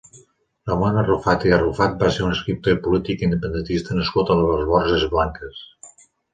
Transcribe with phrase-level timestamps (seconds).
[0.69, 5.09] Ramon Arrufat i Arrufat va ser un escriptor i polític independentista nascut a les Borges
[5.17, 5.65] Blanques.